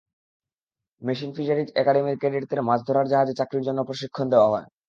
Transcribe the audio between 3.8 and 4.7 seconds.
প্রশিক্ষণ দেওয়া হয়।